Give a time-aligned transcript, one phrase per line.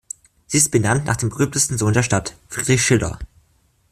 [0.47, 3.19] Sie ist benannt nach dem berühmtesten Sohn der Stadt, Friedrich Schiller.